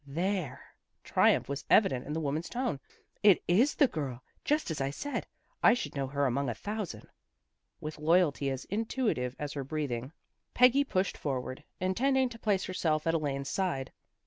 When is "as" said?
4.71-4.81, 8.49-8.65, 9.37-9.53